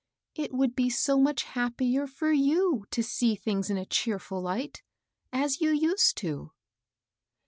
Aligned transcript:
It 0.33 0.51
would 0.51 0.75
be 0.75 0.89
so 0.89 1.19
much 1.19 1.43
happier 1.43 2.07
for 2.07 2.31
you 2.31 2.85
to 2.89 3.03
see 3.03 3.35
things 3.35 3.69
in 3.69 3.77
a 3.77 3.85
cheerful 3.85 4.41
light, 4.41 4.81
as 5.31 5.61
you 5.61 5.69
used 5.69 6.17
to." 6.25 6.53